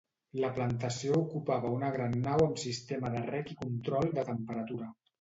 [0.43, 4.95] La plantació ocupava una gran nau amb sistema de reg i control de temperatura.